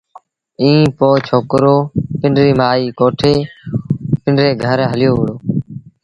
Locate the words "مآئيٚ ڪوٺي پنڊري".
2.59-4.51